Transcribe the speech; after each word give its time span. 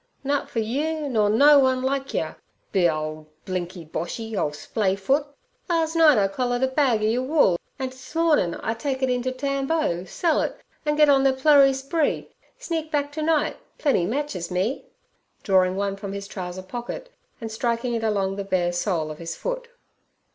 'Nut 0.23 0.49
fer 0.49 0.57
you 0.59 1.07
nur 1.09 1.29
no 1.29 1.59
one 1.59 1.83
like 1.83 2.11
yer, 2.11 2.35
b—— 2.71 2.89
old 2.89 3.27
blinky 3.45 3.85
Boshy, 3.85 4.35
ole 4.35 4.51
splay 4.51 4.95
foot! 4.95 5.27
Lars 5.69 5.95
night 5.95 6.17
I 6.17 6.27
collared 6.27 6.63
a 6.63 6.67
bag 6.67 7.03
er 7.03 7.07
yer 7.07 7.21
wool, 7.21 7.59
an' 7.77 7.91
ter 7.91 7.95
smornin' 7.97 8.59
I'll 8.63 8.73
take 8.73 9.03
it 9.03 9.11
into 9.11 9.31
Tambo, 9.31 10.03
sell 10.05 10.41
it, 10.41 10.59
an' 10.87 10.95
git 10.95 11.07
on 11.07 11.23
ther 11.23 11.33
plurry 11.33 11.71
spree, 11.71 12.31
sneak 12.57 12.89
back 12.89 13.11
ter 13.11 13.21
night, 13.21 13.57
plenty 13.77 14.07
matches 14.07 14.49
me,' 14.49 14.85
drawing 15.43 15.75
one 15.75 15.95
from 15.95 16.13
his 16.13 16.27
trouser 16.27 16.63
pocket 16.63 17.11
and 17.39 17.51
striking 17.51 17.93
it 17.93 18.03
along 18.03 18.37
the 18.37 18.43
bare 18.43 18.73
sole 18.73 19.11
of 19.11 19.19
his 19.19 19.35
foot. 19.35 19.67